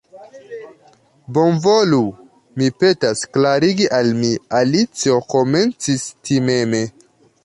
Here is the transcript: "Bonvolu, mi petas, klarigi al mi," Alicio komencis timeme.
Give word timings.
"Bonvolu, 1.37 1.99
mi 2.61 2.69
petas, 2.83 3.21
klarigi 3.37 3.89
al 3.97 4.09
mi," 4.21 4.31
Alicio 4.61 5.19
komencis 5.35 6.07
timeme. 6.31 6.81